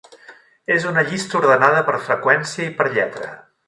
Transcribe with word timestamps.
És 0.75 0.87
una 0.93 1.03
llista 1.11 1.39
ordenada 1.41 1.85
per 1.91 2.01
freqüència 2.09 2.71
i 2.71 2.75
per 2.83 2.93
lletra. 2.99 3.35